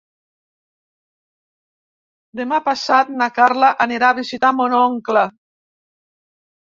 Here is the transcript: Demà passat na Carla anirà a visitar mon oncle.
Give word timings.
Demà 2.39 2.59
passat 2.69 3.11
na 3.17 3.27
Carla 3.35 3.69
anirà 3.85 4.09
a 4.09 4.15
visitar 4.21 4.51
mon 4.63 4.77
oncle. 4.79 5.27